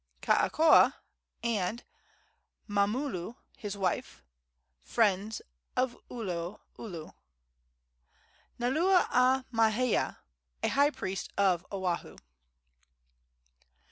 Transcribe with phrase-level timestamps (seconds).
[0.23, 0.95] Kaakoa,
[1.43, 1.83] and
[2.67, 4.23] Mamulu, his wife,
[4.81, 5.43] friends
[5.77, 7.13] of Oluolu.
[8.59, 10.17] Naula a Maihea,
[10.63, 12.17] a high priest of Oahu.